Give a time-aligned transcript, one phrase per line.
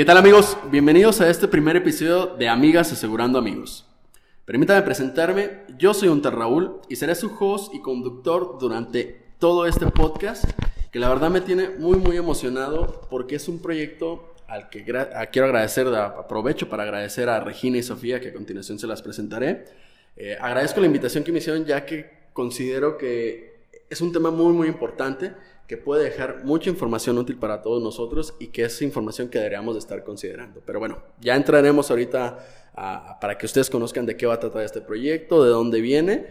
[0.00, 0.56] ¿Qué tal amigos?
[0.70, 3.86] Bienvenidos a este primer episodio de Amigas Asegurando Amigos.
[4.46, 9.84] Permítame presentarme, yo soy Unter Raúl y seré su host y conductor durante todo este
[9.88, 10.44] podcast
[10.90, 15.46] que la verdad me tiene muy muy emocionado porque es un proyecto al que quiero
[15.46, 19.66] agradecer, aprovecho para agradecer a Regina y Sofía que a continuación se las presentaré.
[20.16, 24.54] Eh, agradezco la invitación que me hicieron ya que considero que es un tema muy
[24.54, 25.34] muy importante
[25.70, 29.76] que puede dejar mucha información útil para todos nosotros y que es información que deberíamos
[29.76, 30.60] de estar considerando.
[30.66, 32.40] Pero bueno, ya entraremos ahorita
[33.20, 36.26] para que ustedes conozcan de qué va a tratar este proyecto, de dónde viene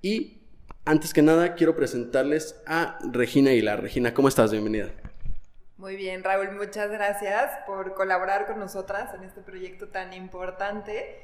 [0.00, 0.42] y
[0.84, 3.82] antes que nada quiero presentarles a Regina Aguilar.
[3.82, 4.52] Regina, ¿cómo estás?
[4.52, 4.90] Bienvenida.
[5.76, 11.18] Muy bien, Raúl, muchas gracias por colaborar con nosotras en este proyecto tan importante,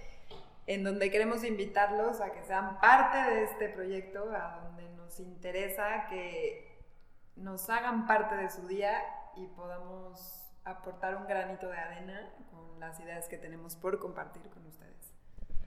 [0.66, 6.08] en donde queremos invitarlos a que sean parte de este proyecto, a donde nos interesa
[6.10, 6.69] que
[7.42, 8.92] nos hagan parte de su día
[9.36, 10.20] y podamos
[10.64, 14.90] aportar un granito de arena con las ideas que tenemos por compartir con ustedes.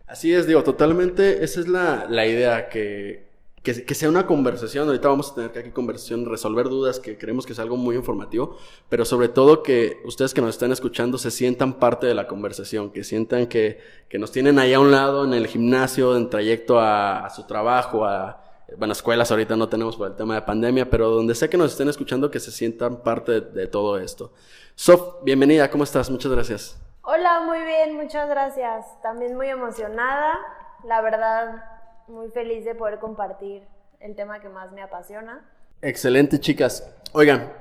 [0.05, 3.27] Así es, digo, totalmente, esa es la, la idea, que,
[3.63, 7.17] que, que, sea una conversación, ahorita vamos a tener que aquí conversación, resolver dudas, que
[7.17, 8.57] creemos que es algo muy informativo,
[8.89, 12.91] pero sobre todo que ustedes que nos están escuchando se sientan parte de la conversación,
[12.91, 16.79] que sientan que, que nos tienen ahí a un lado en el gimnasio, en trayecto
[16.79, 18.42] a, a su trabajo, a,
[18.77, 21.71] bueno, escuelas ahorita no tenemos por el tema de pandemia, pero donde sé que nos
[21.71, 24.31] estén escuchando, que se sientan parte de, todo esto.
[24.75, 26.09] Sof, bienvenida, ¿cómo estás?
[26.09, 26.77] Muchas gracias.
[27.03, 28.85] Hola, muy bien, muchas gracias.
[29.01, 30.39] También muy emocionada,
[30.85, 31.63] la verdad,
[32.07, 33.63] muy feliz de poder compartir
[33.99, 35.49] el tema que más me apasiona.
[35.81, 36.89] Excelente, chicas.
[37.13, 37.51] Oigan,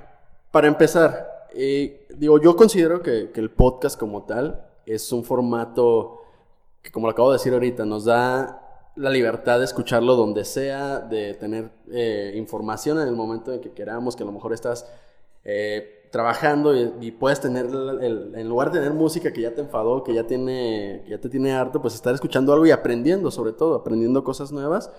[0.51, 6.23] para empezar, eh, digo, yo considero que, que el podcast como tal es un formato
[6.83, 8.62] que, como lo acabo de decir ahorita, nos da
[8.97, 13.73] la libertad de escucharlo donde sea, de tener eh, información en el momento en que
[13.73, 14.87] queramos, que a lo mejor estás
[15.45, 20.13] eh, trabajando y, puedes tener, en lugar de tener música que ya te enfadó, que
[20.13, 24.23] ya, tiene, ya te tiene harto, pues estar escuchando algo y aprendiendo sobre todo, aprendiendo
[24.23, 24.91] cosas nuevas.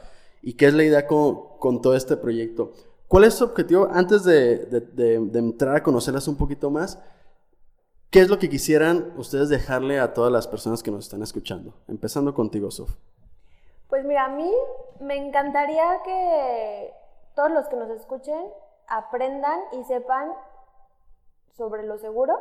[0.41, 2.73] ¿Y qué es la idea con, todo este proyecto?
[3.07, 3.87] ¿Cuál es su objetivo?
[3.91, 6.97] Antes de, de entrar a conocerlas un poquito más,
[8.09, 11.75] ¿qué es lo que quisieran ustedes dejarle a todas las personas que nos están escuchando?
[11.87, 12.95] Empezando contigo, Sof.
[13.93, 14.51] Pues mira, a mí
[15.01, 16.95] me encantaría que
[17.35, 18.43] todos los que nos escuchen
[18.87, 20.33] aprendan y sepan
[21.51, 22.39] sobre lo seguro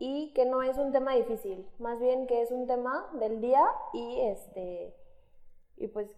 [0.00, 3.64] y que no es un tema difícil, más bien que es un tema del día
[3.92, 4.92] y este
[5.76, 6.10] y pues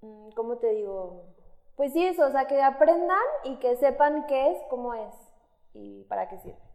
[0.00, 1.26] mm, ¿cómo te digo?
[1.76, 5.14] Pues sí eso, o sea, que aprendan y que sepan qué es, cómo es
[5.74, 6.71] y para qué sirve.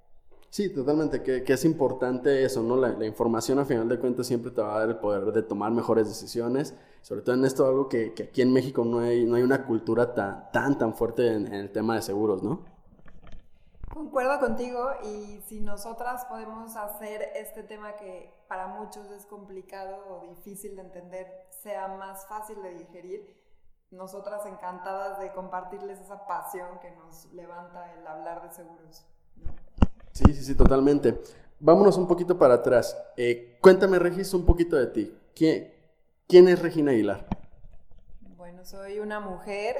[0.49, 2.77] Sí, totalmente, que, es importante eso, ¿no?
[2.77, 5.71] La, información a final de cuentas siempre te va a dar el poder de tomar
[5.71, 9.43] mejores decisiones, sobre todo en esto algo que, aquí en México no hay, no hay
[9.43, 12.65] una cultura tan, tan, tan fuerte en, el tema de seguros, ¿no?
[13.93, 20.27] Concuerdo contigo y si nosotras podemos hacer este tema que para muchos es complicado o
[20.27, 21.27] difícil de entender,
[21.61, 23.35] sea más fácil de digerir,
[23.91, 29.05] nosotras encantadas de compartirles esa pasión que nos levanta el hablar de seguros.
[30.17, 31.21] Sí, sí, sí, totalmente.
[31.59, 32.97] Vámonos un poquito para atrás.
[33.17, 35.15] Eh, cuéntame, Regis, un poquito de ti.
[35.35, 35.71] ¿Quién,
[36.27, 37.27] ¿Quién es Regina Aguilar?
[38.35, 39.75] Bueno, soy una mujer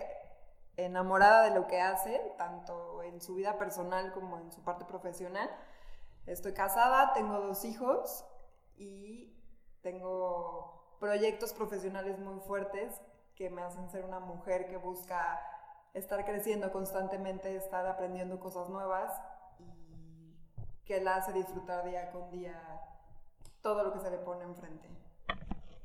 [0.75, 5.49] enamorada de lo que hace, tanto en su vida personal como en su parte profesional.
[6.27, 8.23] Estoy casada, tengo dos hijos
[8.75, 9.33] y
[9.81, 13.01] tengo proyectos profesionales muy fuertes
[13.33, 15.41] que me hacen ser una mujer que busca
[15.95, 19.11] estar creciendo constantemente, estar aprendiendo cosas nuevas
[20.87, 22.59] que la hace disfrutar día con día
[23.61, 24.87] todo lo que se le pone enfrente.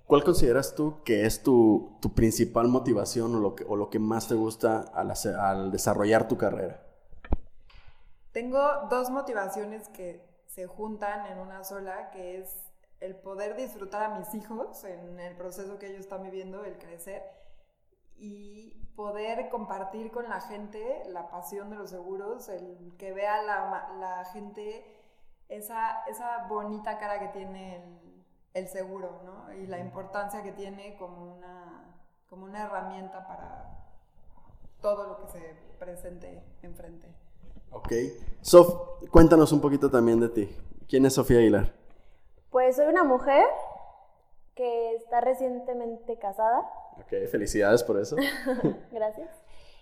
[0.07, 3.99] ¿Cuál consideras tú que es tu, tu principal motivación o lo, que, o lo que
[3.99, 6.83] más te gusta al, al desarrollar tu carrera?
[8.31, 8.61] Tengo
[8.91, 12.71] dos motivaciones que se juntan en una sola, que es
[13.01, 17.23] el poder disfrutar a mis hijos en el proceso que ellos están viviendo, el crecer,
[18.17, 23.95] y poder compartir con la gente la pasión de los seguros, el que vea la,
[23.99, 24.85] la gente
[25.49, 28.25] esa, esa bonita cara que tiene el,
[28.55, 29.53] el, seguro, ¿no?
[29.55, 31.97] Y la importancia que tiene como una,
[32.29, 33.83] como una herramienta para
[34.81, 37.09] todo lo que se presente enfrente.
[37.71, 37.93] Ok.
[38.41, 40.57] Sof, cuéntanos un poquito también de ti.
[40.89, 41.73] ¿Quién es Sofía Aguilar?
[42.51, 43.47] Pues soy una mujer
[44.55, 46.71] que está recientemente casada.
[47.01, 48.17] Ok, felicidades por eso.
[48.93, 49.31] Gracias.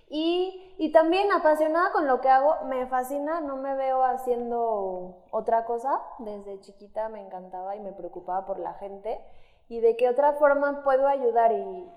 [0.09, 5.65] Y, y, también apasionada con lo que hago, me fascina, no me veo haciendo otra
[5.65, 6.01] cosa.
[6.19, 9.21] Desde chiquita me encantaba y me preocupaba por la gente
[9.69, 11.89] y de qué otra forma puedo ayudar y,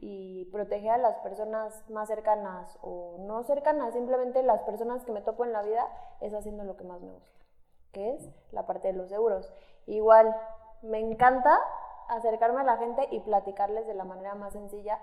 [0.00, 5.20] y proteger a las personas más cercanas o no cercanas, simplemente las personas que me
[5.20, 5.86] topo en la vida,
[6.20, 7.38] es haciendo lo que más me gusta,
[7.92, 9.52] que es la parte de los seguros.
[9.86, 10.34] Igual,
[10.82, 11.60] me encanta
[12.10, 14.98] acercarme a la gente y platicarles de la manera más sencilla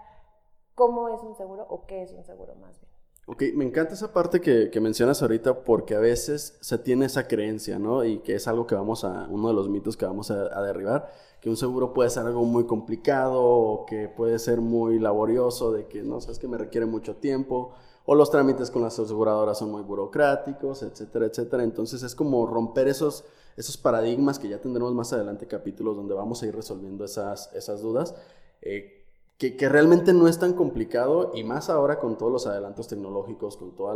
[0.75, 2.91] cómo es un seguro o qué es un seguro más bien.
[3.29, 7.27] Ok, me encanta esa parte que, que, mencionas ahorita porque a veces se tiene esa
[7.27, 8.05] creencia, ¿no?
[8.05, 10.61] Y que es algo que vamos a, uno de los mitos que vamos a, a
[10.61, 11.11] derribar,
[11.41, 15.87] que un seguro puede ser algo muy complicado o que puede ser muy laborioso, de
[15.87, 17.73] que, no sabes que me requiere mucho tiempo,
[18.05, 21.63] o los trámites con las aseguradoras son muy burocráticos, etcétera, etcétera.
[21.63, 23.25] Entonces es como romper esos,
[23.57, 27.81] esos paradigmas que ya tendremos más adelante capítulos donde vamos a ir resolviendo esas, esas
[27.81, 28.15] dudas.
[28.61, 28.93] Eh,
[29.37, 33.75] que, realmente no es tan complicado y más ahora con todos los adelantos tecnológicos, con
[33.75, 33.95] todas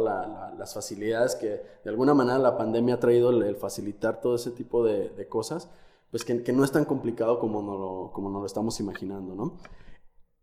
[0.57, 4.83] las facilidades que de alguna manera la pandemia ha traído el, facilitar todo ese tipo
[4.83, 5.69] de, cosas,
[6.11, 9.57] pues que, no es tan complicado como nos lo, como nos estamos imaginando, ¿no?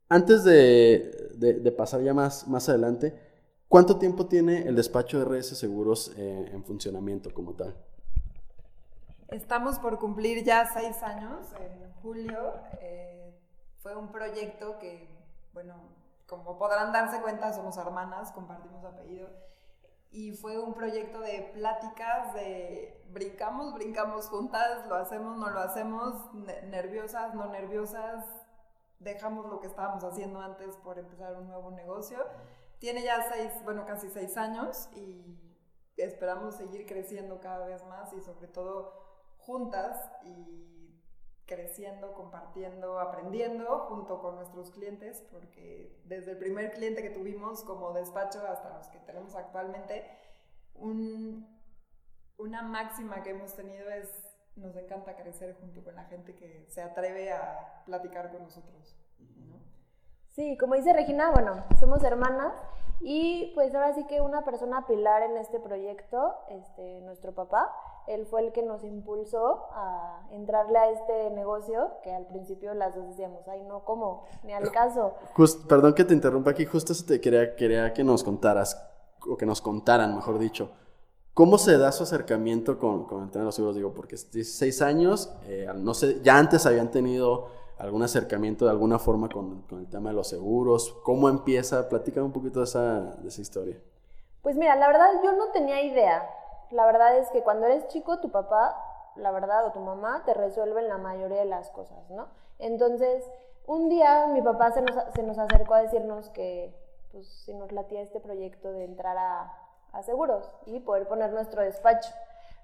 [0.09, 3.15] Antes de, pasar ya más, más adelante,
[3.69, 7.77] ¿cuánto tiempo tiene el despacho de RS Seguros eh, en funcionamiento como tal?
[9.29, 12.55] Estamos por cumplir ya seis años en julio.
[12.81, 13.39] Eh,
[13.83, 15.07] fue un proyecto que,
[15.53, 15.75] bueno,
[16.27, 19.29] como podrán darse cuenta, somos hermanas, compartimos apellido.
[20.11, 26.33] Y fue un proyecto de pláticas, de brincamos, brincamos juntas, lo hacemos, no lo hacemos,
[26.65, 28.25] nerviosas, no nerviosas,
[28.99, 32.25] dejamos lo que estábamos haciendo antes por empezar un nuevo negocio.
[32.79, 35.39] Tiene ya seis, bueno, casi seis años y
[35.99, 39.08] esperamos seguir creciendo cada vez más y sobre todo
[39.49, 41.01] juntas y
[41.47, 47.95] creciendo, compartiendo, aprendiendo junto con nuestros clientes, porque desde el primer cliente que tuvimos como
[47.95, 50.07] despacho hasta los que tenemos actualmente,
[50.75, 54.11] una máxima que hemos tenido es,
[54.55, 58.95] nos encanta crecer junto con la gente que se atreve a platicar con nosotros.
[60.31, 62.53] Sí, como dice Regina, bueno, somos hermanas
[63.01, 67.73] y pues ahora sí que una persona pilar en este proyecto, este, nuestro papá,
[68.09, 72.95] él fue el que nos impulsó a entrarle a este negocio, que al principio las
[72.95, 74.25] dos decíamos, ay, no, ¿cómo?
[74.43, 75.15] Ni al caso.
[75.69, 78.83] perdón que te interrumpa aquí, justo eso te quería, quería que nos contaras,
[79.29, 80.71] o que nos contaran, mejor dicho.
[81.35, 83.77] ¿Cómo se da su acercamiento con, con el tema de los seguros?
[83.77, 87.49] Digo, porque 16 años, eh, no sé, ya antes habían tenido
[87.79, 90.97] algún acercamiento de alguna forma con, con, el tema de los seguros.
[91.05, 91.89] ¿Cómo empieza?
[91.89, 93.77] Platícame un poquito de esa, de esa historia.
[94.43, 96.29] Pues mira, la verdad yo no tenía idea
[96.71, 98.77] la verdad es que cuando eres chico, tu papá,
[99.17, 102.29] la verdad, o tu mamá te resuelven la mayoría de las cosas, ¿no?
[102.59, 103.25] Entonces,
[103.67, 106.75] un día mi papá se nos, se nos acercó a decirnos que,
[107.13, 109.53] pues, si nos latía este proyecto de entrar a,
[109.93, 112.11] a seguros y poder poner nuestro despacho.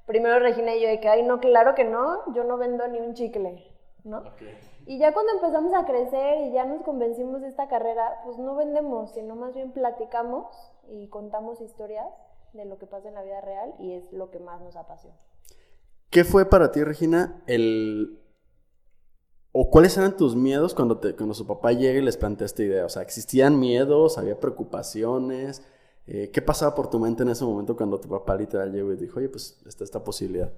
[0.06, 3.00] Primero Regina y yo de que, ay, no, claro que no, yo no vendo ni
[3.00, 3.64] un chicle,
[4.04, 4.22] ¿no?
[4.86, 8.54] Y ya cuando empezamos a crecer y ya nos convencimos de esta carrera, pues no
[8.54, 10.46] vendemos, sino más bien platicamos
[10.88, 12.06] y contamos historias
[12.52, 15.16] de lo que pasa en la vida real y es lo que más nos apasiona.
[16.10, 18.20] ¿Qué fue para ti, Regina, el...
[19.52, 22.84] o cuáles eran tus miedos cuando, cuando su papá llega y les plantea esta idea?
[22.84, 24.18] O sea, ¿existían miedos?
[24.18, 25.62] ¿Había preocupaciones?
[26.06, 28.96] Eh, ¿Qué pasaba por tu mente en ese momento cuando tu papá literal llegó y
[28.96, 30.52] dijo, oye, pues está esta posibilidad?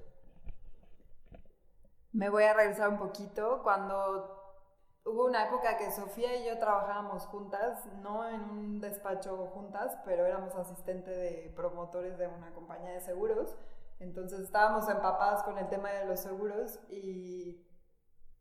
[2.11, 3.61] Me voy a regresar un poquito.
[3.63, 4.37] Cuando
[5.07, 10.25] Hubo una época que Sofía y yo trabajábamos juntas, no en un despacho juntas, pero
[10.25, 13.55] éramos asistente de promotores de una compañía de seguros.
[14.01, 17.65] Entonces estábamos empapadas con el tema de los seguros y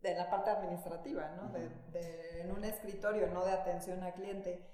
[0.03, 1.53] de la parte administrativa, ¿no?
[1.53, 4.69] de, en un escritorio, no de atención al cliente.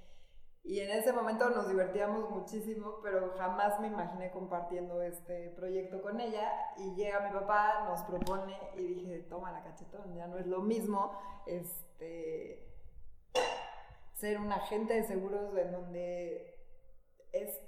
[0.64, 6.20] Y en ese momento nos divertíamos muchísimo, pero jamás me imaginé compartiendo este proyecto con
[6.20, 6.50] ella.
[6.76, 10.60] Y llega mi papá, nos propone y dije, toma la cachetón, ya no es lo
[10.60, 11.12] mismo
[11.46, 12.72] este,
[14.14, 16.54] ser un agente de seguros en donde
[17.32, 17.60] es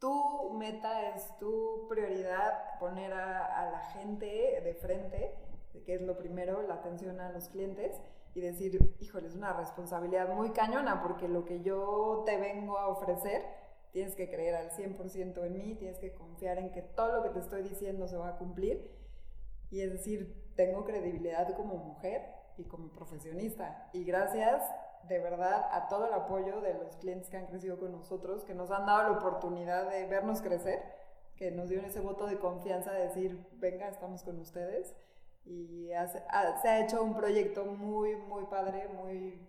[0.00, 5.36] tu meta, es tu prioridad poner a, a la gente de frente,
[5.84, 8.00] que es lo primero, la atención a los clientes
[8.34, 12.88] y decir, híjole, es una responsabilidad muy cañona porque lo que yo te vengo a
[12.88, 13.42] ofrecer,
[13.92, 17.30] tienes que creer al 100% en mí, tienes que confiar en que todo lo que
[17.30, 18.90] te estoy diciendo se va a cumplir
[19.70, 22.22] y es decir, tengo credibilidad como mujer
[22.56, 23.88] y como profesionista.
[23.92, 24.62] Y gracias
[25.08, 28.54] de verdad a todo el apoyo de los clientes que han crecido con nosotros, que
[28.54, 30.82] nos han dado la oportunidad de vernos crecer,
[31.36, 34.94] que nos dieron ese voto de confianza de decir, venga, estamos con ustedes
[35.44, 39.48] Y se ha hecho un proyecto muy, muy padre, muy,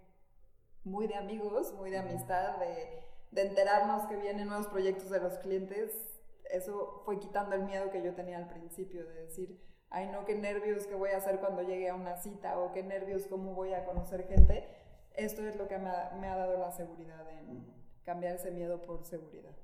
[0.84, 5.38] muy de amigos, muy de amistad, de, de enterarnos que vienen nuevos proyectos de los
[5.40, 6.20] clientes.
[6.50, 10.36] Eso fue quitando el miedo que yo tenía al principio, de decir, ay no, qué
[10.36, 13.74] nervios, qué voy a hacer cuando llegue a una cita, o qué nervios, cómo voy
[13.74, 14.68] a conocer gente.
[15.16, 17.72] Esto es lo que me ha, me ha dado la seguridad en
[18.04, 19.56] cambiar ese miedo por seguridad.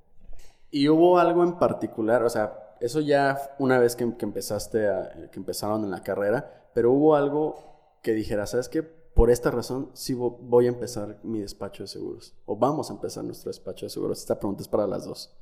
[0.71, 2.23] ¿Y hubo algo en particular?
[2.23, 4.87] O sea, eso ya una vez que, empezaste,
[5.31, 7.57] que empezaron en la carrera, pero hubo algo
[8.01, 8.83] que dijera, ¿sabes qué?
[8.83, 12.35] Por esta razón sí voy a empezar mi despacho de seguros.
[12.45, 14.19] O vamos a empezar nuestro despacho de seguros.
[14.19, 15.35] Esta pregunta es para las dos.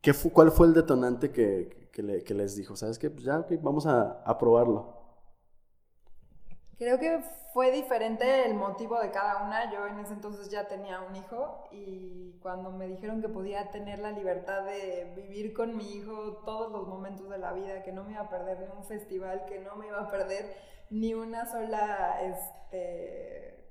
[0.00, 2.74] ¿Qué ¿Cuál fue el detonante que, que, les dijo?
[2.74, 3.10] ¿Sabes qué?
[3.10, 4.99] Pues ya, vamos a, a probarlo.
[6.80, 7.20] Creo que
[7.52, 9.70] fue diferente el motivo de cada una.
[9.70, 13.98] Yo en ese entonces ya tenía un hijo y cuando me dijeron que podía tener
[13.98, 18.04] la libertad de vivir con mi hijo todos los momentos de la vida, que no
[18.04, 20.56] me iba a perder ni un festival, que no me iba a perder
[20.88, 23.62] ni una sola este,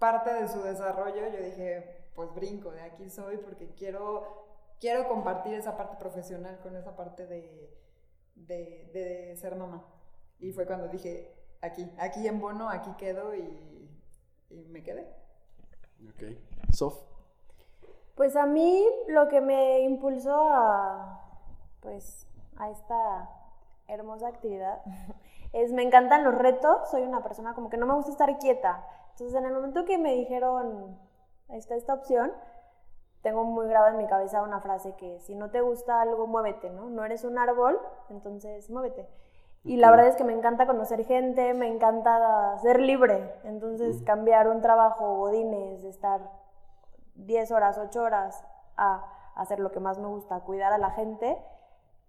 [0.00, 4.48] parte de su desarrollo, yo dije, pues brinco, de aquí soy porque quiero,
[4.80, 7.78] quiero compartir esa parte profesional con esa parte de,
[8.34, 9.86] de, de ser mamá.
[10.40, 13.88] Y fue cuando dije, aquí, aquí en Bono, aquí quedo y,
[14.68, 15.06] me quedé.
[16.08, 16.72] Ok.
[16.72, 17.00] Sof.
[18.14, 21.20] Pues a mí lo que me impulsó a,
[21.80, 22.26] pues,
[22.56, 23.30] a esta
[23.88, 24.82] hermosa actividad
[25.52, 28.84] es, me encantan los retos, soy una persona como que no me gusta estar quieta.
[29.12, 30.98] Entonces en el momento que me dijeron,
[31.48, 32.32] está esta opción,
[33.22, 36.70] tengo muy grabada en mi cabeza una frase que si no te gusta algo, muévete,
[36.70, 36.88] ¿no?
[36.88, 39.08] No eres un árbol, entonces muévete.
[39.64, 43.34] Y la verdad es que me encanta conocer gente, me encanta ser libre.
[43.44, 46.30] Entonces, cambiar un trabajo godines, de estar
[47.16, 48.42] 10 horas, 8 horas
[48.76, 49.04] a
[49.36, 51.36] hacer lo que más me gusta, cuidar a la gente,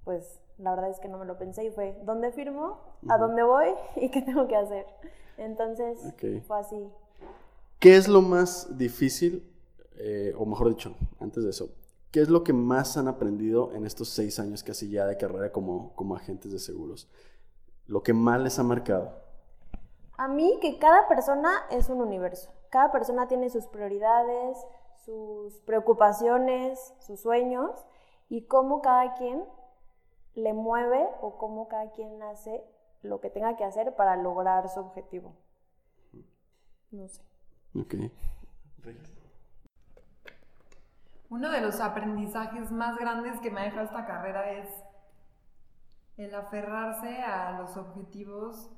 [0.04, 2.80] pues la verdad es que no me lo pensé y fue, ¿dónde firmo?
[3.10, 3.68] ¿A dónde voy?
[3.96, 4.86] ¿Y qué tengo que hacer?
[5.38, 6.00] Entonces,
[6.48, 6.90] fue así.
[7.80, 9.52] ¿Qué es lo más difícil,
[9.98, 11.70] eh, o mejor dicho, antes de eso,
[12.12, 15.52] qué es lo que más han aprendido en estos seis años casi ya de carrera
[15.52, 17.10] como, como agentes de seguros?
[17.88, 19.14] Lo que más les ha marcado?
[20.18, 22.52] A mí que cada persona es un universo.
[22.70, 24.58] Cada persona tiene sus prioridades,
[25.06, 27.72] sus preocupaciones, sus sueños
[28.30, 29.44] y cómo cada quien
[30.36, 32.64] le mueve o cómo cada quien hace
[33.02, 35.36] lo que tenga que hacer para lograr su objetivo.
[36.92, 37.22] No sé.
[37.76, 37.96] Ok.
[41.30, 44.68] Uno de los aprendizajes más grandes que me ha dejado esta carrera es
[46.24, 48.72] el aferrarse a los objetivos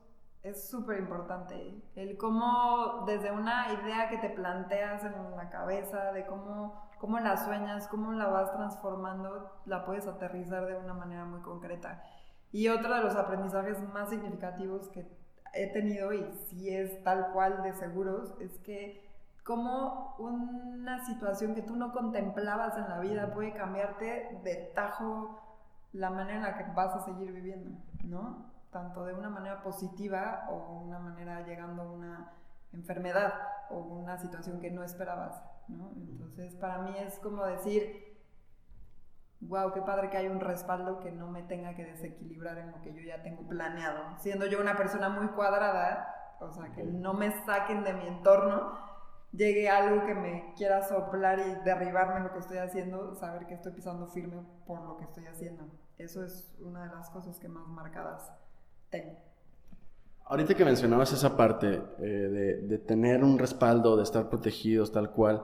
[0.44, 1.82] es súper importante.
[1.96, 7.38] El cómo desde una idea que te planteas en la cabeza, de cómo, cómo la
[7.38, 12.04] sueñas, cómo la vas transformando, la puedes aterrizar de una manera muy concreta.
[12.52, 15.08] Y otro de los aprendizajes más significativos que
[15.54, 19.10] he tenido, y si es tal cual de seguros, es que
[19.44, 25.43] cómo una situación que tú no contemplabas en la vida puede cambiarte de tajo
[25.94, 28.52] la manera en la que vas a seguir viviendo, ¿no?
[28.72, 32.34] Tanto de una manera positiva o una manera llegando a una
[32.74, 33.34] enfermedad
[33.70, 35.92] o una situación que no esperabas, ¿no?
[35.96, 38.18] Entonces, para mí es como decir,
[39.42, 42.82] wow, qué padre que hay un respaldo que no me tenga que desequilibrar en lo
[42.82, 44.18] que yo ya tengo planeado.
[44.18, 48.78] Siendo yo una persona muy cuadrada, o sea, que no me saquen de mi entorno,
[49.36, 53.72] llegue algo que me quiera soplar y derribarme lo que estoy haciendo, saber que estoy
[53.74, 55.66] pisando firme por lo que estoy haciendo.
[55.98, 58.32] Eso es una de las cosas que más marcadas
[58.90, 59.18] tengo.
[60.26, 65.44] Ahorita que mencionabas esa parte eh, de, tener un respaldo, de estar protegidos tal cual,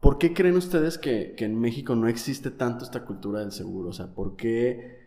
[0.00, 3.90] ¿por qué creen ustedes que, en México no existe tanto esta cultura del seguro?
[3.90, 4.98] O sea, ¿por qué,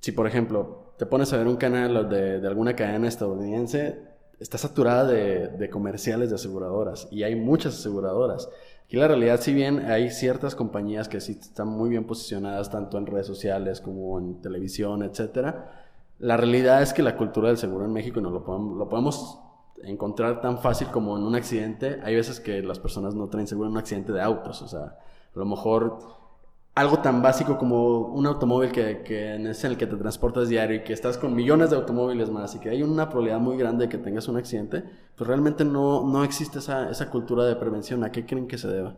[0.00, 4.11] si por ejemplo te pones a ver un canal de, de alguna cadena estadounidense,
[4.42, 8.48] está saturada de, de, comerciales de aseguradoras y hay muchas aseguradoras.
[8.84, 12.98] Aquí la realidad, si bien hay ciertas compañías que sí están muy bien posicionadas tanto
[12.98, 15.82] en redes sociales como en televisión, etcétera,
[16.18, 19.38] la realidad es que la cultura del seguro en México no lo podemos, lo podemos
[19.82, 22.00] encontrar tan fácil como en un accidente.
[22.04, 24.98] Hay veces que las personas no traen seguro en un accidente de autos, o sea,
[25.34, 25.98] a lo mejor
[26.74, 30.76] algo tan básico como un automóvil que, que es en el que te transportas diario
[30.76, 33.86] y que estás con millones de automóviles más y que hay una probabilidad muy grande
[33.86, 34.82] de que tengas un accidente,
[35.16, 38.04] pues realmente no, no existe esa, esa cultura de prevención.
[38.04, 38.94] ¿A qué creen que se deba?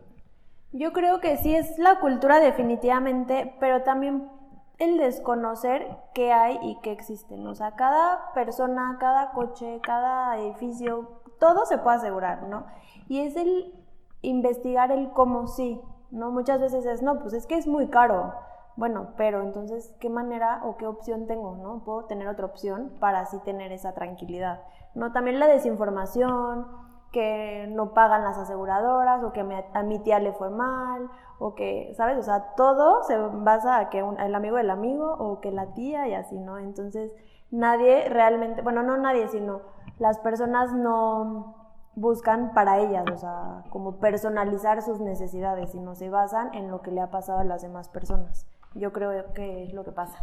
[0.71, 4.29] Yo creo que sí es la cultura definitivamente, pero también
[4.77, 7.45] el desconocer qué hay y qué existen.
[7.47, 12.65] O sea, cada persona, cada coche, cada edificio, todo se puede asegurar, ¿no?
[13.07, 13.73] Y es el
[14.21, 15.79] investigar el cómo sí.
[16.11, 16.31] ¿No?
[16.31, 18.33] Muchas veces es, no, pues es que es muy caro,
[18.77, 21.55] Bueno, pero entonces, ¿qué manera o qué opción tengo?
[21.55, 21.83] ¿No?
[21.85, 24.63] Puedo tener otra opción para así tener esa tranquilidad.
[24.95, 25.11] ¿No?
[25.13, 26.67] También la desinformación,
[27.11, 29.39] que no pagan las aseguradoras, o que
[29.73, 31.09] a mi tía le fue mal,
[31.39, 32.17] o que, ¿sabes?
[32.17, 36.07] O sea, todo se basa a que el amigo del amigo, o que la tía
[36.09, 36.57] y así, ¿no?
[36.57, 37.13] Entonces,
[37.51, 39.61] nadie realmente, bueno, no nadie, sino
[39.99, 41.54] las personas no
[41.95, 46.91] buscan para ellas, o sea, como personalizar sus necesidades, sino se basan en lo que
[46.91, 48.45] le ha pasado a las demás personas.
[48.73, 50.17] Yo creo que es lo que pasa.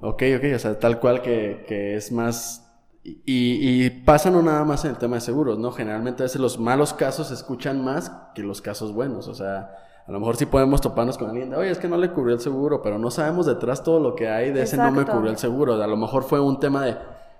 [0.00, 2.64] Ok, ok, o sea, tal cual que, que es más...
[3.04, 5.70] Y, y, pasa no nada más en el tema de seguros, ¿no?
[5.70, 9.70] Generalmente a veces los malos casos se escuchan más que los casos buenos, o sea,
[10.06, 12.34] a lo mejor sí podemos toparnos con alguien de, oye, es que no le cubrió
[12.34, 15.30] el seguro, pero no sabemos detrás todo lo que hay de ese no me cubrió
[15.30, 15.82] el seguro.
[15.82, 16.96] A lo mejor fue un tema de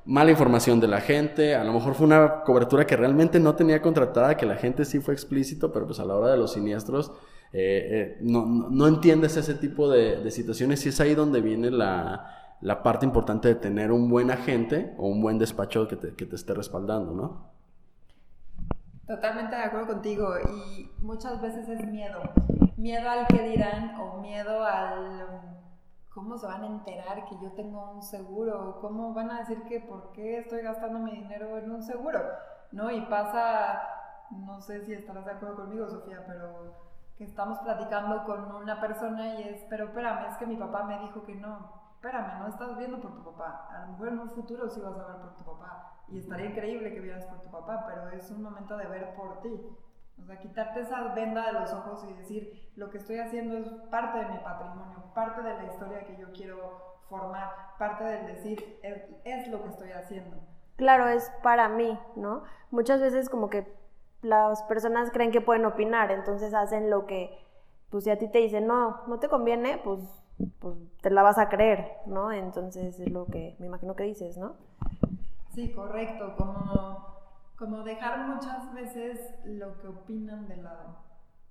[0.08, 3.82] mala información de la gente, a lo mejor fue una cobertura que realmente no tenía
[3.82, 7.12] contratada, que la gente sí fue explícito, pero pues a la hora de los siniestros
[7.52, 10.84] eh, eh, no, no, entiendes ese tipo de, situaciones.
[10.86, 15.08] Y es ahí donde viene la, la, parte importante de tener un buen agente o
[15.08, 17.50] un buen despacho que te, que te esté respaldando, ¿no?
[19.06, 20.28] Totalmente de acuerdo contigo.
[20.38, 22.22] Y muchas veces es miedo,
[22.78, 25.57] miedo al que dirán o miedo al
[26.18, 28.80] ¿cómo se van a enterar que yo tengo un seguro?
[28.80, 32.20] ¿Cómo van a decir que por qué estoy gastando mi dinero en un seguro?
[32.72, 32.90] ¿No?
[32.90, 33.80] Y pasa,
[34.30, 36.74] no sé si estarás de acuerdo conmigo, Sofía, pero
[37.16, 40.98] que estamos platicando con una persona y es, pero espérame, es que mi papá me
[40.98, 41.78] dijo que no.
[41.94, 43.68] Espérame, no estás viendo por tu papá.
[43.70, 46.02] A lo mejor en un futuro sí vas a ver por tu papá.
[46.08, 49.40] Y estaría increíble que vieras por tu papá, pero es un momento de ver por
[49.40, 49.50] ti.
[50.22, 53.68] O sea, quitarte esa venda de los ojos y decir, lo que estoy haciendo es
[53.90, 58.78] parte de mi patrimonio, parte de la historia que yo quiero formar, parte del decir,
[58.82, 60.36] es, lo que estoy haciendo.
[60.76, 62.44] Claro, es para mí, ¿no?
[62.70, 63.66] Muchas veces como que
[64.22, 67.36] las personas creen que pueden opinar, entonces hacen lo que,
[67.90, 70.00] pues si a ti te dicen, no, no te conviene, pues,
[70.60, 72.30] pues te la vas a creer, ¿no?
[72.30, 74.54] Entonces es lo que me imagino que dices, ¿no?
[75.54, 77.17] Sí, correcto, como
[77.58, 80.96] como dejar muchas veces lo que opinan de lado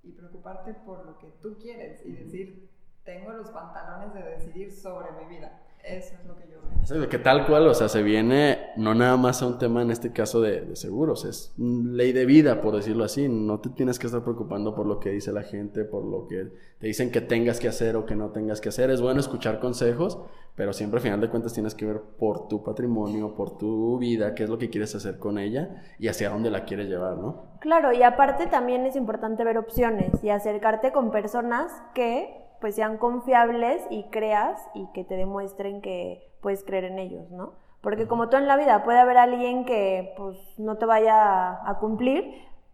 [0.02, 2.70] y preocuparte por lo que tú quieres y decir,
[3.04, 5.62] tengo los pantalones de decidir sobre mi vida.
[5.84, 6.58] Eso es lo que yo
[6.98, 7.08] veo.
[7.08, 10.12] que tal cual, o sea, se viene no nada más a un tema en este
[10.12, 13.28] caso de, seguros, es ley de vida, por decirlo así.
[13.28, 16.50] No te tienes que estar preocupando por lo que dice la gente, por lo que
[16.78, 18.90] te dicen que tengas que hacer o que no tengas que hacer.
[18.90, 20.18] Es bueno escuchar consejos,
[20.54, 24.34] pero siempre al final de cuentas tienes que ver por tu patrimonio, por tu vida,
[24.34, 27.58] qué es lo que quieres hacer con ella y hacia dónde la quieres llevar, ¿no?
[27.60, 32.98] Claro, y aparte también es importante ver opciones y acercarte con personas que pues sean
[32.98, 37.54] confiables y creas y que te demuestren que puedes creer en ellos, ¿no?
[37.80, 41.78] Porque como todo en la vida puede haber alguien que pues no te vaya a
[41.78, 42.24] cumplir,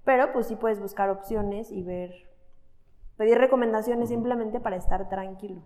[0.05, 2.13] pero pues sí puedes buscar opciones y ver,
[3.17, 5.63] pedir recomendaciones simplemente para estar tranquilo.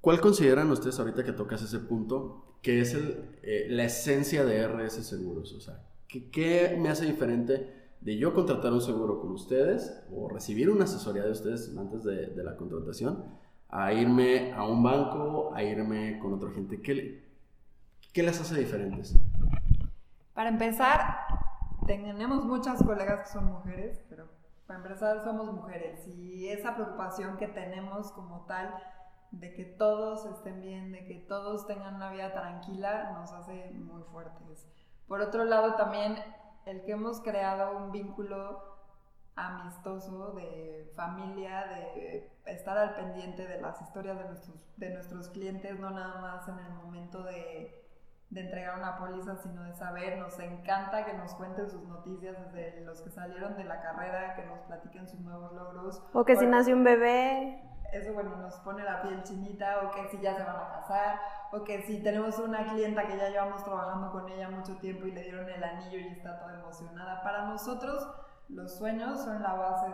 [0.00, 4.66] ¿Cuál consideran ustedes ahorita que tocas ese punto que es el, eh, la esencia de
[4.66, 5.54] RS Seguros?
[5.54, 10.68] O sea, ¿qué, me hace diferente de yo contratar un seguro con ustedes o recibir
[10.68, 13.24] una asesoría de ustedes antes de, de la contratación
[13.74, 16.80] a irme a un banco, a irme con otra gente?
[16.80, 17.24] ¿Qué,
[18.12, 19.16] qué les hace diferentes?
[20.32, 21.26] Para empezar,
[21.84, 24.28] tenemos muchas colegas que son mujeres, pero
[24.68, 28.72] para empezar somos mujeres y esa preocupación que tenemos como tal
[29.32, 34.04] de que todos estén bien, de que todos tengan una vida tranquila, nos hace muy
[34.04, 34.68] fuertes.
[35.08, 36.16] Por otro lado, también
[36.64, 38.73] el que hemos creado un vínculo
[39.36, 45.78] amistoso, de familia, de estar al pendiente de las historias de nuestros, de nuestros clientes,
[45.78, 47.80] no nada más en el momento de,
[48.34, 53.00] entregar una póliza, sino de saber, nos encanta que nos cuenten sus noticias desde los
[53.00, 56.02] que salieron de la carrera, que nos platiquen sus nuevos logros.
[56.12, 57.62] O que si nació un bebé.
[57.92, 61.20] Eso, bueno, nos pone la piel chinita, o que si ya se van a casar,
[61.52, 65.12] o que si tenemos una clienta que ya llevamos trabajando con ella mucho tiempo y
[65.12, 67.22] le dieron el anillo y está toda emocionada.
[67.22, 68.04] Para nosotros,
[68.54, 69.86] los sueños son la base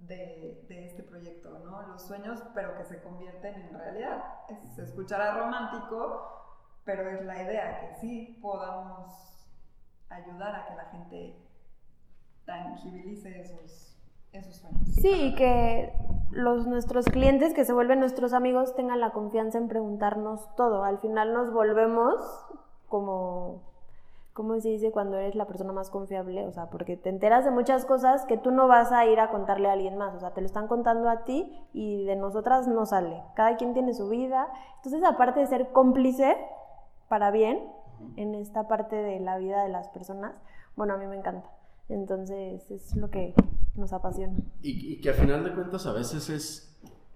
[0.00, 1.82] de, de, este proyecto, ¿no?
[1.82, 4.24] Los sueños, pero que se convierten en realidad.
[4.74, 6.26] se escuchará romántico,
[6.84, 9.48] pero es la idea, que sí podamos
[10.08, 11.36] ayudar a que la gente
[12.44, 13.96] tangibilice esos,
[14.32, 14.88] esos sueños.
[15.00, 15.92] Sí, que
[16.32, 20.82] los, nuestros clientes que se vuelven nuestros amigos tengan la confianza en preguntarnos todo.
[20.82, 22.16] Al final nos volvemos
[22.88, 23.69] como
[24.40, 26.46] ¿cómo se dice cuando eres la persona más confiable?
[26.46, 29.28] O sea, porque te enteras de muchas cosas que tú no vas a ir a
[29.28, 30.14] contarle a alguien más.
[30.14, 33.22] O sea, te lo están contando a ti y de nosotras no sale.
[33.36, 34.48] Cada quien tiene su vida.
[34.76, 36.38] Entonces, aparte de ser cómplice
[37.10, 37.70] para bien
[38.16, 40.32] en esta parte de la vida de las personas,
[40.74, 41.50] bueno, a mí me encanta.
[41.90, 43.34] Entonces, es lo que
[43.76, 44.38] nos apasiona.
[44.62, 46.66] Y, y que a final de cuentas a veces es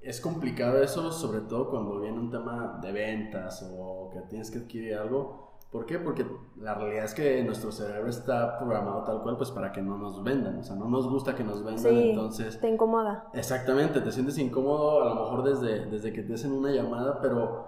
[0.02, 4.58] es complicado eso, sobre todo cuando viene un tema de ventas o que tienes que
[4.58, 5.53] adquirir algo.
[5.74, 5.98] ¿Por qué?
[5.98, 6.24] Porque
[6.60, 10.22] la realidad es que nuestro cerebro está programado tal cual pues para que no nos
[10.22, 12.60] vendan, o sea, no nos gusta que nos vendan, Sí, entonces...
[12.60, 13.28] te incomoda.
[13.34, 17.66] Exactamente, te sientes incómodo a lo mejor desde, desde que te hacen una llamada, pero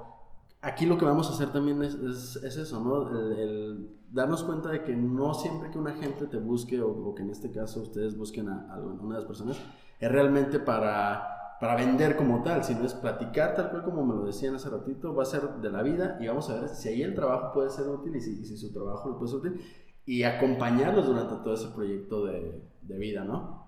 [0.63, 3.11] aquí lo que vamos a hacer también es, es, es eso, ¿no?
[3.11, 7.13] El, el darnos cuenta de que no siempre que una gente te busque o, o
[7.13, 9.61] que en este caso ustedes busquen a, a una de las personas,
[9.99, 11.27] es realmente para,
[11.61, 15.15] para vender como tal, sino es platicar tal cual como me lo decían hace ratito,
[15.15, 17.71] va a ser de la vida y vamos a ver si ahí el trabajo puede
[17.71, 19.61] ser útil y si, y si su trabajo le puede ser útil
[20.05, 23.67] y acompañarlos durante todo ese proyecto de, de vida, ¿no?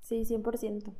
[0.00, 0.92] Sí, 100%.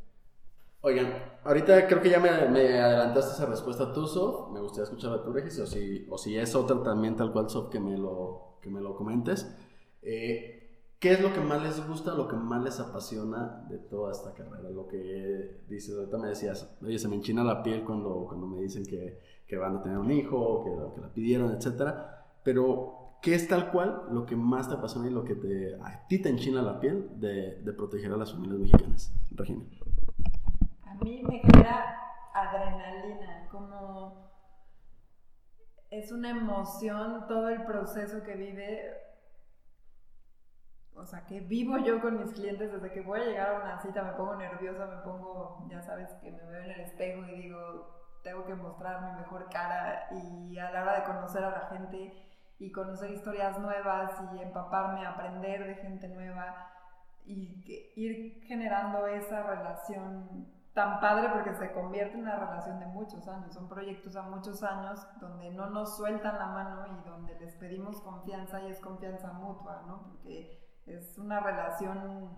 [0.85, 1.13] Oigan,
[1.45, 4.51] ahorita creo que ya me, me adelantaste esa respuesta tú, Sof.
[4.51, 7.49] Me gustaría escuchar a tu Regis, o si, o si es otra también tal cual,
[7.49, 9.55] Sof, que me lo, que me lo comentes.
[10.03, 10.62] Eh,
[11.03, 14.35] ¿Qué es lo que más les gusta, lo que más les apasiona de toda esta
[14.35, 14.71] carrera?
[14.71, 18.61] Lo que dices, ahorita me decías, oye, se me enchina la piel cuando, cuando me
[18.61, 22.25] dicen que, que van a tener un hijo, que, la pidieron, etcétera.
[22.45, 26.07] Pero, ¿qué es tal cual lo que más te apasiona y lo que te, a
[26.07, 29.13] ti te enchina la piel de, proteger a las familias mexicanas?
[29.33, 29.65] Regina.
[30.85, 31.97] A mí me genera
[32.33, 34.31] adrenalina, como
[35.91, 39.03] es una emoción todo el proceso que vive,
[40.95, 43.81] o sea, que vivo yo con mis clientes desde que voy a llegar a una
[43.81, 47.43] cita, me pongo nerviosa, me pongo, ya sabes, que me veo en el espejo y
[47.43, 51.67] digo, tengo que mostrar mi mejor cara y a la hora de conocer a la
[51.69, 52.13] gente
[52.59, 56.71] y conocer historias nuevas y empaparme, aprender de gente nueva
[57.25, 57.65] y
[57.97, 63.53] ir generando esa relación tan padre porque se convierte en una relación de muchos años,
[63.53, 68.01] son proyectos a muchos años donde no nos sueltan la mano y donde les pedimos
[68.01, 70.03] confianza y es confianza mutua, ¿no?
[70.03, 72.31] Porque es una relación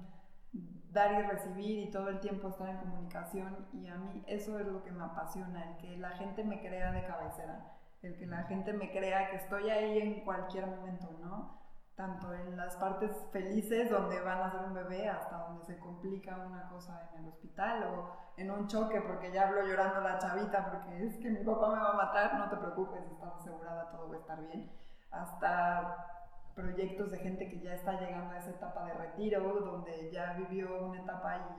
[0.95, 4.67] dar y recibir y todo el tiempo estar en comunicación y a mí eso es
[4.67, 8.45] lo que me apasiona, el que la gente me crea de cabecera, el que la
[8.45, 11.61] gente me crea que estoy ahí en cualquier momento, ¿no?
[11.97, 16.37] Tanto en las partes felices donde van a hacer un bebé hasta donde se complica
[16.37, 20.71] una cosa en el hospital o en un choque porque ya hablo llorando la chavita
[20.71, 24.09] porque es que mi papá me va a matar, no te preocupes, estás asegurada, todo
[24.09, 24.71] va a estar bien.
[25.11, 26.24] Hasta
[26.55, 30.87] proyectos de gente que ya está llegando a esa etapa de retiro, donde ya vivió
[30.87, 31.57] una etapa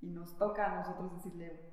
[0.00, 1.70] y, y nos toca a nosotros decirle,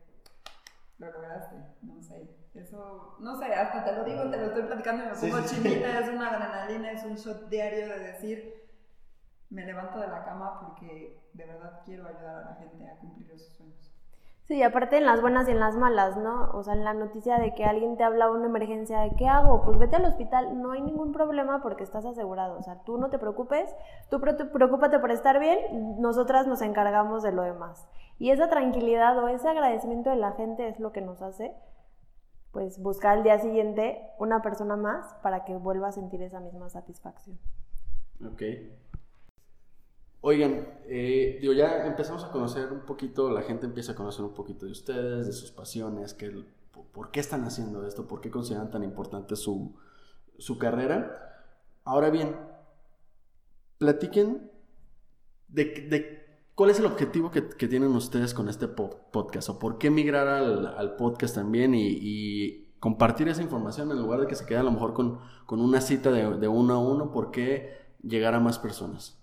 [0.98, 5.04] lo lograste, no sé, eso, no sé, hasta te lo digo, te lo estoy platicando
[5.04, 5.64] y me pongo sí, sí.
[5.64, 8.68] chinita, es una adrenalina, es un shot diario de decir,
[9.50, 13.32] me levanto de la cama porque de verdad quiero ayudar a la gente a cumplir
[13.32, 13.97] esos sueños.
[14.48, 16.50] Sí, aparte en las buenas y en las malas, ¿no?
[16.54, 19.62] O sea, en la noticia de que alguien te habla una emergencia de qué hago,
[19.66, 22.58] pues vete al hospital, no hay ningún problema porque estás asegurado.
[22.58, 23.76] O sea, tú no te preocupes,
[24.10, 27.90] tú pre- preocúpate por estar bien, nosotras nos encargamos de lo demás.
[28.20, 31.54] Y esa tranquilidad o ese agradecimiento de la gente es lo que nos hace,
[32.54, 36.70] pues, buscar al día siguiente una persona más para que vuelva a sentir esa misma
[36.70, 37.38] satisfacción.
[38.26, 38.42] Ok.
[40.30, 44.34] Oigan, eh, digo, ya empezamos a conocer un poquito, la gente empieza a conocer un
[44.34, 46.44] poquito de ustedes, de sus pasiones, que,
[46.92, 49.74] por, qué están haciendo esto, por qué consideran tan importante su,
[50.38, 51.46] su carrera.
[51.86, 52.36] Ahora bien,
[53.78, 54.52] platiquen
[55.48, 59.78] de, de cuál es el objetivo que, tienen ustedes con este po- podcast, o por
[59.78, 64.36] qué migrar al, al podcast también y, y compartir esa información en lugar de que
[64.36, 67.32] se quede a lo mejor con, con una cita de, de uno a uno, por
[67.32, 69.17] qué llegar a más personas.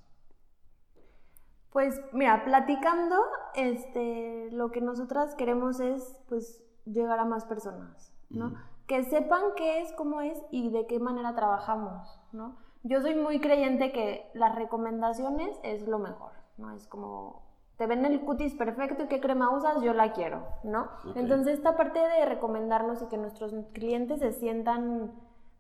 [1.74, 3.16] Pues mira, platicando,
[3.56, 8.54] este, lo que nosotras queremos es pues llegar a más personas, ¿no?
[8.86, 12.54] Que sepan qué es, cómo es y de qué manera trabajamos, ¿no?
[12.84, 16.70] Yo soy muy creyente que las recomendaciones es lo mejor, ¿no?
[16.70, 17.42] Es como,
[17.76, 20.90] te ven el cutis perfecto y qué crema usas, yo la quiero, ¿no?
[21.16, 25.10] Entonces esta parte de recomendarnos y que nuestros clientes se sientan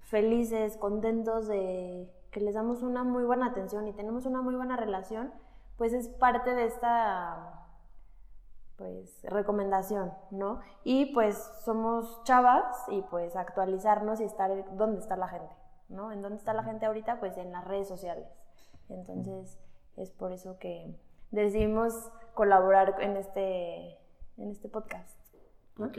[0.02, 4.76] felices, contentos de que les damos una muy buena atención y tenemos una muy buena
[4.76, 5.32] relación,
[5.76, 7.64] pues es parte de esta
[8.76, 10.60] pues recomendación, ¿no?
[10.82, 15.54] Y pues somos chavas y pues actualizarnos y estar dónde está la gente,
[15.88, 16.12] ¿no?
[16.12, 17.20] ¿En dónde está la gente ahorita?
[17.20, 18.26] Pues en las redes sociales.
[18.88, 19.58] Entonces
[19.96, 20.94] es por eso que
[21.30, 23.98] decidimos colaborar en este,
[24.36, 25.18] en este podcast.
[25.76, 25.86] ¿no?
[25.86, 25.98] Ok.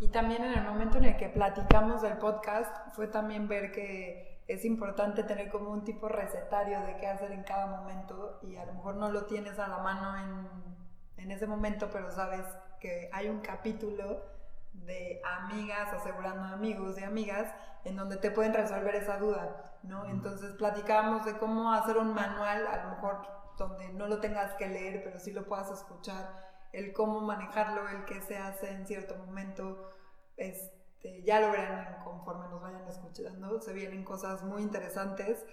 [0.00, 4.31] Y también en el momento en el que platicamos del podcast fue también ver que
[4.52, 8.66] es importante tener como un tipo recetario de qué hacer en cada momento y a
[8.66, 12.44] lo mejor no lo tienes a la mano en, en ese momento, pero sabes
[12.80, 14.22] que hay un capítulo
[14.72, 20.06] de amigas asegurando amigos y amigas en donde te pueden resolver esa duda, ¿no?
[20.06, 23.26] Entonces platicábamos de cómo hacer un manual, a lo mejor
[23.58, 28.04] donde no lo tengas que leer, pero sí lo puedas escuchar el cómo manejarlo, el
[28.04, 29.90] qué se hace en cierto momento.
[31.02, 33.60] Este, ya lo verán conforme nos vayan escuchando.
[33.60, 35.44] Se vienen cosas muy interesantes,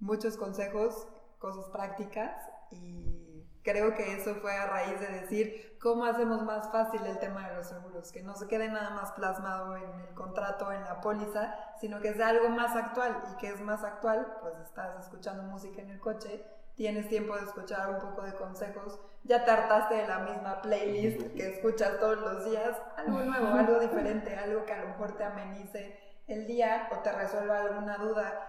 [0.00, 1.06] muchos consejos,
[1.38, 2.34] cosas prácticas
[2.70, 7.50] y creo que eso fue a raíz de decir cómo hacemos más fácil el tema
[7.50, 11.00] de los seguros, que no se quede nada más plasmado en el contrato, en la
[11.00, 15.42] póliza, sino que sea algo más actual y que es más actual, pues estás escuchando
[15.42, 19.94] música en el coche, tienes tiempo de escuchar un poco de consejos, ya te hartaste
[19.94, 24.72] de la misma playlist que escuchas todos los días, algo nuevo, algo diferente, algo que
[24.72, 28.48] a lo mejor te amenice el día o te resuelva alguna duda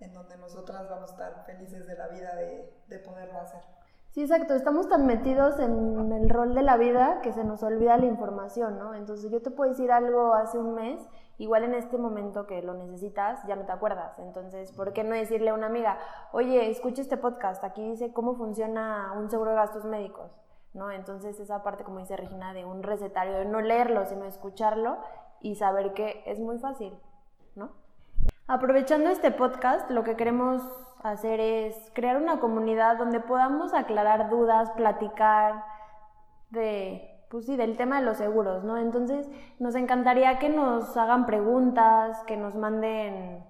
[0.00, 3.60] en donde nosotras vamos a estar felices de la vida de, de poderlo hacer.
[4.12, 4.54] Sí, exacto.
[4.54, 8.78] Estamos tan metidos en el rol de la vida que se nos olvida la información,
[8.78, 8.94] ¿no?
[8.94, 11.00] Entonces yo te puedo decir algo hace un mes,
[11.42, 14.16] igual en este momento que lo necesitas, ya no te acuerdas.
[14.20, 15.98] Entonces, ¿por qué no decirle a una amiga,
[16.30, 20.30] oye, escucha este podcast, aquí dice cómo funciona un seguro de gastos médicos?
[20.72, 20.90] ¿No?
[20.90, 24.98] Entonces esa parte, como dice Regina, de un recetario, de no leerlo, sino escucharlo
[25.40, 26.94] y saber que es muy fácil,
[27.56, 27.72] ¿no?
[28.46, 30.62] Aprovechando este podcast, lo que queremos
[31.02, 35.64] hacer es crear una comunidad donde podamos aclarar dudas, platicar
[36.50, 38.76] de, pues sí, del tema de los seguros, ¿no?
[38.76, 39.26] Entonces,
[39.58, 43.42] nos encantaría que nos hagan preguntas, que nos manden,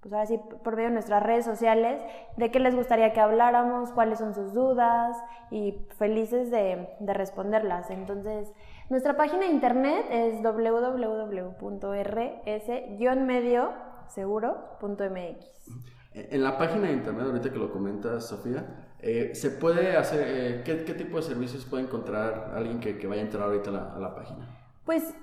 [0.00, 2.02] pues ahora sí, por medio de nuestras redes sociales,
[2.36, 5.16] de qué les gustaría que habláramos, cuáles son sus dudas
[5.50, 7.88] y felices de, de responderlas.
[7.88, 8.52] Entonces,
[8.90, 11.32] nuestra página de internet es www.rs-medio
[14.08, 15.95] seguro.mx.
[16.16, 20.62] En la página de internet, ahorita que lo comentas, Sofía, eh, ¿se puede hacer, eh,
[20.64, 23.98] ¿qué, tipo de servicios puede encontrar alguien que, vaya a entrar ahorita a la, a
[23.98, 24.48] la página?
[24.86, 25.14] Pues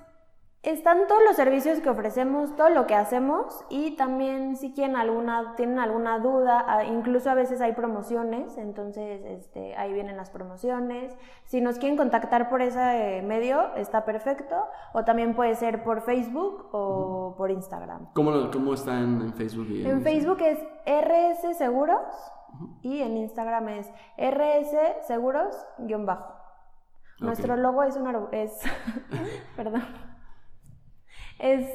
[0.64, 5.54] están todos los servicios que ofrecemos, todo lo que hacemos y también si quieren alguna,
[5.56, 11.14] tienen alguna duda, ah, incluso a veces hay promociones, entonces este, ahí vienen las promociones.
[11.44, 14.56] Si nos quieren contactar por ese medio, está perfecto,
[14.94, 18.06] o también puede ser por Facebook o por Instagram.
[18.14, 19.66] ¿Cómo, cómo está en, Facebook?
[19.68, 22.00] en, Facebook es RS Seguros
[22.80, 26.34] y en Instagram es RS Seguros-bajo.
[27.20, 28.28] Nuestro logo es una...
[28.32, 28.60] Es,
[29.56, 29.82] perdón
[31.38, 31.66] es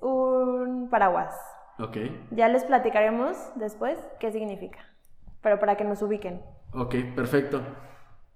[0.00, 1.34] un paraguas.
[1.78, 1.96] Ok.
[2.30, 4.78] Ya les platicaremos después qué significa,
[5.42, 6.40] pero para que nos ubiquen.
[6.72, 7.60] Ok, perfecto.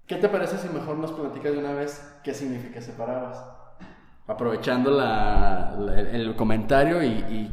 [0.05, 3.43] ¿Qué te parece si mejor nos platicas de una vez qué significa ese paraguas?
[4.27, 4.91] Aprovechando
[5.89, 7.51] el comentario y,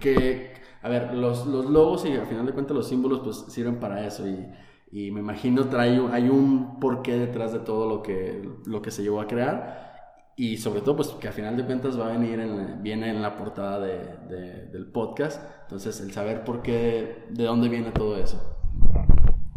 [0.00, 3.78] que, a ver, los, los, logos y al final de cuentas los símbolos pues sirven
[3.78, 4.48] para eso y,
[4.90, 9.02] y me imagino trae, hay un porqué detrás de todo lo que, lo que se
[9.02, 9.91] llevó a crear
[10.36, 13.20] y sobre todo, pues que a final de cuentas va a venir, en, viene en
[13.20, 15.42] la portada de, del podcast.
[15.62, 18.58] Entonces, el saber por qué, de dónde viene todo eso.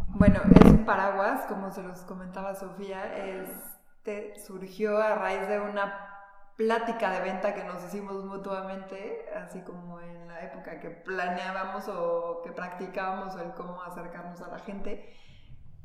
[0.09, 6.15] Bueno, es un paraguas, como se los comentaba Sofía, este surgió a raíz de una
[6.57, 12.41] plática de venta que nos hicimos mutuamente, así como en la época que planeábamos o
[12.43, 15.13] que practicábamos el cómo acercarnos a la gente.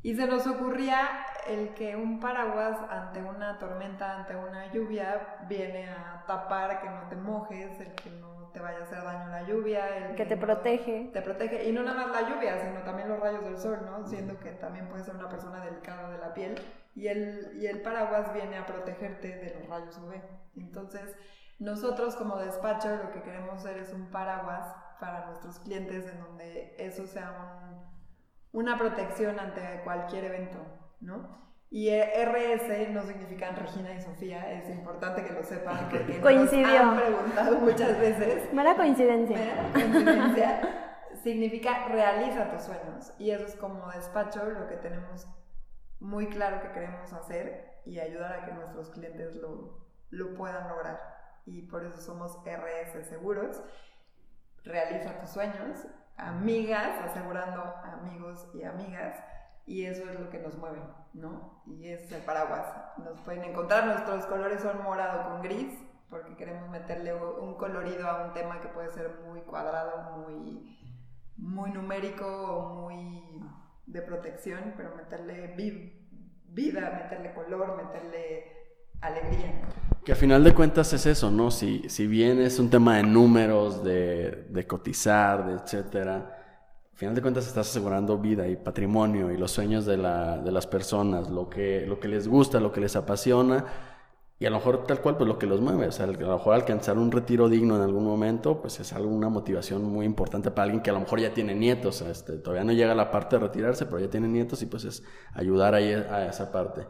[0.03, 5.89] Y se nos ocurría el que un paraguas ante una tormenta, ante una lluvia, viene
[5.89, 9.43] a tapar que no te mojes, el que no te vaya a hacer daño la
[9.43, 11.09] lluvia, el que, te protege.
[11.13, 11.69] Te protege.
[11.69, 14.05] Y no nada más la lluvia, sino también los rayos del sol, ¿no?
[14.07, 16.55] Siendo que también puede ser una persona delicada de la piel.
[16.95, 20.15] Y el, y el paraguas viene a protegerte de los rayos UV.
[20.57, 21.15] Entonces,
[21.59, 26.75] nosotros como despacho lo que queremos hacer es un paraguas para nuestros clientes en donde
[26.77, 27.81] eso sea un
[28.51, 30.57] una protección ante cualquier evento,
[30.99, 31.41] ¿no?
[31.69, 36.67] Y RS no significan Regina y Sofía, es importante que lo sepan porque Coincidió.
[36.67, 38.53] nos han preguntado muchas veces.
[38.53, 39.37] Mera coincidencia.
[39.37, 40.61] Mera coincidencia.
[41.23, 45.27] significa realiza tus sueños y eso es como despacho lo que tenemos
[46.01, 50.99] muy claro que queremos hacer y ayudar a que nuestros clientes lo, lo puedan lograr.
[51.45, 53.63] Y por eso somos RS Seguros.
[54.63, 55.87] Realiza tus sueños
[56.21, 59.17] amigas asegurando amigos y amigas
[59.65, 60.81] y eso es lo que nos mueve,
[61.13, 61.63] ¿no?
[61.65, 62.65] Y es el paraguas.
[62.97, 65.77] Nos pueden encontrar, nuestros colores son morado con gris
[66.09, 70.77] porque queremos meterle un colorido a un tema que puede ser muy cuadrado, muy,
[71.37, 73.41] muy numérico muy
[73.85, 75.55] de protección, pero meterle
[76.47, 78.50] vida, meterle color, meterle
[79.01, 79.61] alegría.
[80.05, 81.51] Que a final de cuentas es eso, ¿no?
[81.51, 86.41] Si, si bien es un tema de números, de, de cotizar, de etcétera,
[87.01, 90.67] final de cuentas estás asegurando vida y patrimonio y los sueños de, la, de las
[90.67, 93.65] personas, lo que, lo que les gusta, lo que les apasiona
[94.37, 96.37] y a lo mejor tal cual pues lo que los mueve, o sea, a lo
[96.37, 100.51] mejor alcanzar un retiro digno en algún momento pues es algo, una motivación muy importante
[100.51, 103.09] para alguien que a lo mejor ya tiene nietos, este, todavía no llega a la
[103.09, 106.85] parte de retirarse, pero ya tiene nietos y pues es ayudar ahí a esa parte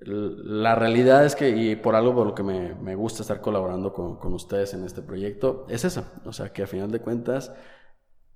[0.00, 3.92] la realidad es que, y por algo por lo que me, me gusta estar colaborando
[3.92, 6.04] con, con, ustedes en este proyecto, es eso.
[6.24, 7.52] O sea, que a final de cuentas,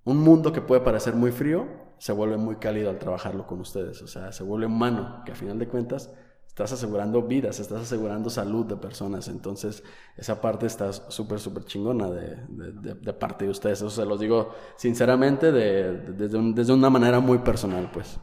[0.05, 1.67] un mundo que puede parecer muy frío
[1.99, 4.03] se vuelve muy cálido al trabajarlo con ustedes.
[4.03, 6.13] O sea, se vuelve humano, que a final de cuentas
[6.49, 9.29] estás asegurando vidas, estás asegurando salud de personas.
[9.29, 9.85] Entonces,
[10.17, 13.79] esa parte está súper, súper chingona de, de, de, parte de ustedes.
[13.79, 18.19] Eso se los digo sinceramente desde, desde una manera muy personal, pues.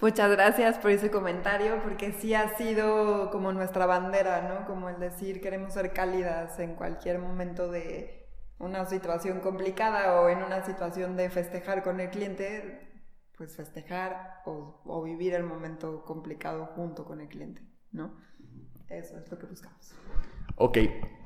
[0.00, 4.66] Muchas gracias por ese comentario, porque sí ha sido como nuestra bandera, ¿no?
[4.66, 8.26] Como el decir, queremos ser cálidas en cualquier momento de
[8.58, 12.88] una situación complicada o en una situación de festejar con el cliente,
[13.36, 18.14] pues festejar o, vivir el momento complicado junto con el cliente, ¿no?
[18.88, 19.94] Eso es lo que buscamos.
[20.56, 20.78] Ok,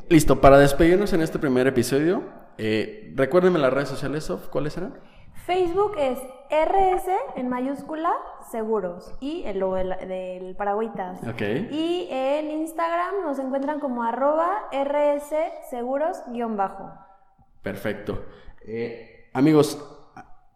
[0.08, 0.40] listo.
[0.40, 2.24] Para despedirnos en este primer episodio,
[2.58, 4.98] eh, recuérdenme las redes sociales, ¿cuáles eran?
[5.34, 6.18] Facebook es
[6.50, 8.12] RS en mayúscula
[8.50, 11.20] seguros y el logo del, del Paragüitas.
[11.40, 15.34] Y en Instagram nos encuentran como arroba RS
[15.68, 16.92] seguros guion bajo.
[17.62, 18.24] Perfecto.
[18.66, 19.78] Eh, amigos,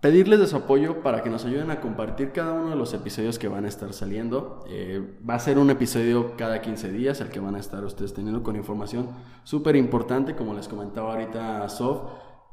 [0.01, 3.39] pedirles de su apoyo para que nos ayuden a compartir cada uno de los episodios
[3.39, 4.65] que van a estar saliendo.
[4.69, 8.15] Eh, va a ser un episodio cada 15 días, el que van a estar ustedes
[8.15, 9.11] teniendo con información
[9.43, 12.03] súper importante, como les comentaba ahorita Sof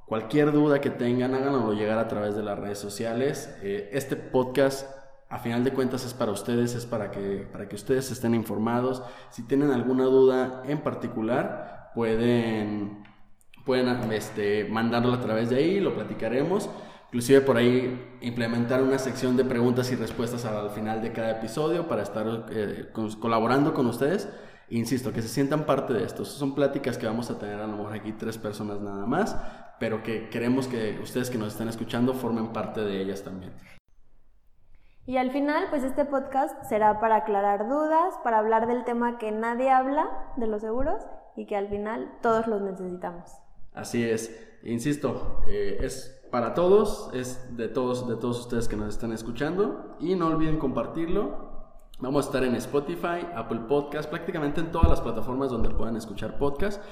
[0.06, 3.56] Cualquier duda que tengan, háganoslo llegar a través de las redes sociales.
[3.64, 4.88] Eh, este podcast,
[5.30, 9.02] a final de cuentas, es para ustedes, es para que, para que ustedes estén informados.
[9.32, 13.04] Si tienen alguna duda en particular, pueden,
[13.66, 16.70] pueden este, mandarlo a través de ahí, lo platicaremos.
[17.08, 21.88] Inclusive por ahí implementar una sección de preguntas y respuestas al final de cada episodio
[21.88, 24.30] para estar eh, colaborando con ustedes.
[24.70, 26.26] Insisto, que se sientan parte de esto.
[26.26, 29.38] Son pláticas que vamos a tener a lo mejor aquí tres personas nada más,
[29.80, 33.54] pero que queremos que ustedes que nos están escuchando formen parte de ellas también.
[35.08, 39.32] Y al final, pues este podcast será para aclarar dudas, para hablar del tema que
[39.32, 41.04] nadie habla de los seguros
[41.36, 43.32] y que al final todos los necesitamos.
[43.74, 48.90] Así es, insisto, eh, es para todos, es de todos, de todos ustedes que nos
[48.90, 51.55] están escuchando y no olviden compartirlo.
[52.00, 56.38] Vamos a estar en Spotify, Apple Podcast, prácticamente en todas las plataformas donde puedan escuchar
[56.38, 56.84] podcast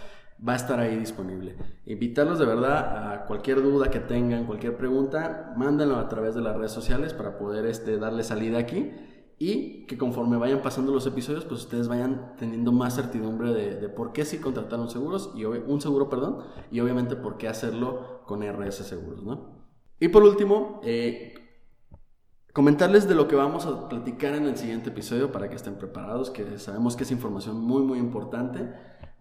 [0.48, 1.58] va a estar ahí disponible.
[1.86, 6.56] Invitarlos de verdad a cualquier duda que tengan, cualquier pregunta, mándenlo a través de las
[6.56, 8.92] redes sociales para poder este, darle salida aquí
[9.38, 14.14] y que conforme vayan pasando los episodios, pues ustedes vayan teniendo más certidumbre de, por
[14.14, 18.42] qué sí contratar un, seguros y, un seguro, perdón, y obviamente por qué hacerlo con
[18.42, 19.64] RS Seguros, ¿no?
[20.00, 21.34] Y por último, eh,
[22.54, 26.30] comentarles de lo que vamos a platicar en el siguiente episodio para que estén preparados,
[26.30, 28.70] que sabemos que es información muy, muy importante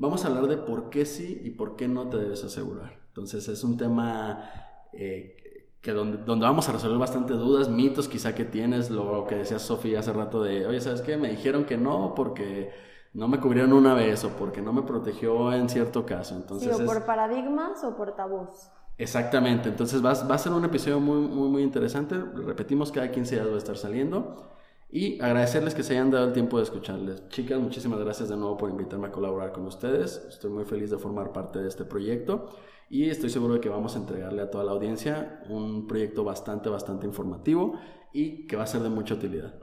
[0.02, 2.98] vamos a hablar de por qué sí y por qué no te debes asegurar.
[3.08, 4.50] Entonces es un tema
[4.92, 5.36] eh,
[5.80, 9.60] que donde, donde, vamos a resolver bastante dudas, mitos quizá que tienes, lo que decía
[9.60, 11.16] Sofía hace rato de, oye, ¿sabes qué?
[11.16, 12.72] Me dijeron que no porque
[13.14, 16.34] no me cubrieron una vez o porque no me protegió en cierto caso.
[16.34, 18.70] Entonces sí, o por paradigmas o por tabús.
[19.02, 22.16] Exactamente, entonces va, va, a ser un episodio muy, muy, muy interesante.
[22.16, 24.48] Repetimos, cada 15 días va a estar saliendo.
[24.90, 27.26] Y agradecerles que se hayan dado el tiempo de escucharles.
[27.28, 30.24] Chicas, muchísimas gracias de nuevo por invitarme a colaborar con ustedes.
[30.28, 32.50] Estoy muy feliz de formar parte de este proyecto
[32.88, 36.68] y estoy seguro de que vamos a entregarle a toda la audiencia un proyecto bastante,
[36.68, 37.80] bastante informativo
[38.12, 39.54] y que va a ser de mucha utilidad.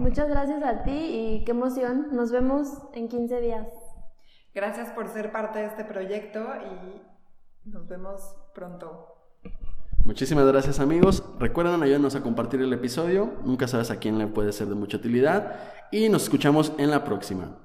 [0.00, 2.08] Muchas gracias a ti y qué emoción.
[2.12, 3.68] Nos vemos en 15 días.
[4.52, 6.40] Gracias por ser parte de este proyecto
[7.64, 8.20] y nos vemos
[8.54, 9.08] pronto.
[10.04, 11.22] Muchísimas gracias amigos.
[11.38, 13.34] Recuerden ayudarnos a compartir el episodio.
[13.44, 15.56] Nunca sabes a quién le puede ser de mucha utilidad.
[15.92, 17.56] Y nos escuchamos en la próxima.